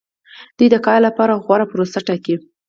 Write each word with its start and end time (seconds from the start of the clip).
دوی 0.57 0.67
د 0.71 0.75
کار 0.85 0.99
لپاره 1.07 1.41
غوره 1.45 1.65
پروسه 1.71 1.99
ټاکي. 2.07 2.35